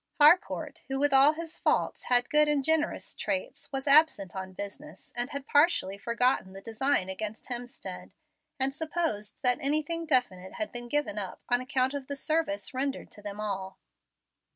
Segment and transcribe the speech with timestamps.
[0.19, 5.13] Harcourt, who with all his faults had good and generous traits, was absent on business,
[5.15, 8.11] and had partially forgotten the design against Hemstead,
[8.59, 13.11] and supposed that anything definite had been given up on account of the service rendered
[13.11, 13.77] to them all.